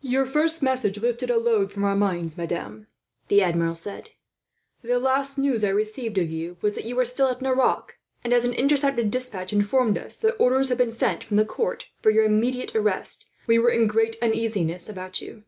"Your 0.00 0.24
first 0.24 0.62
message 0.62 0.98
lifted 1.02 1.28
a 1.28 1.36
load 1.36 1.70
from 1.70 1.84
our 1.84 1.94
minds, 1.94 2.38
madame," 2.38 2.86
the 3.28 3.42
Admiral 3.42 3.74
said. 3.74 4.08
"The 4.80 4.98
last 4.98 5.36
news 5.36 5.62
I 5.62 5.68
received 5.68 6.16
of 6.16 6.30
you 6.30 6.56
was 6.62 6.74
that 6.74 6.86
you 6.86 6.96
were 6.96 7.04
still 7.04 7.26
at 7.28 7.42
Nerac, 7.42 7.98
and 8.24 8.32
as 8.32 8.46
an 8.46 8.54
intercepted 8.54 9.10
despatch 9.10 9.52
informed 9.52 9.98
us 9.98 10.18
that 10.20 10.38
orders 10.38 10.70
had 10.70 10.78
been 10.78 10.90
sent 10.90 11.22
from 11.22 11.36
the 11.36 11.44
court 11.44 11.88
for 12.00 12.08
your 12.08 12.24
immediate 12.24 12.74
arrest, 12.74 13.26
we 13.46 13.58
were 13.58 13.68
in 13.68 13.86
great 13.88 14.16
uneasiness 14.22 14.88
about 14.88 15.20
you." 15.20 15.44